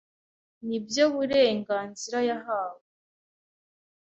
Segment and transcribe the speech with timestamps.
[0.67, 2.81] nibyo burenganzira yahawe